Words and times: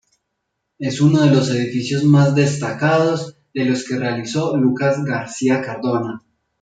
Es 0.79 0.99
uno 0.99 1.21
de 1.21 1.29
los 1.29 1.51
edificios 1.51 2.03
más 2.03 2.33
destacados 2.33 3.37
de 3.53 3.65
los 3.65 3.83
que 3.87 3.99
realizó 3.99 4.57
Lucas 4.57 5.03
García 5.05 5.61
Cardona. 5.61 6.23